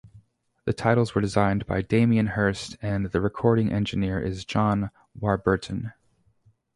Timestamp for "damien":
1.83-2.29